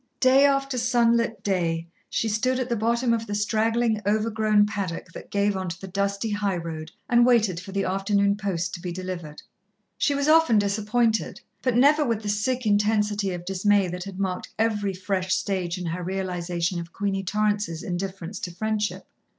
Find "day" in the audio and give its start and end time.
0.19-0.45, 1.43-1.87